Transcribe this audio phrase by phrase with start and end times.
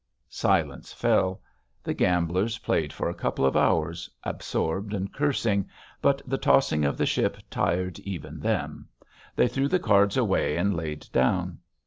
[0.31, 1.43] Silence fell....
[1.83, 5.69] The gamblers played for a couple of hours, absorbed and cursing,
[6.01, 8.87] but the tossing of the ship tired even them;
[9.35, 11.59] they threw the cards away and laid down.